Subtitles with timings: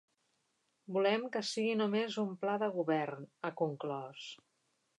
[0.95, 4.27] Volem que sigui només un pla de govern, ha conclòs.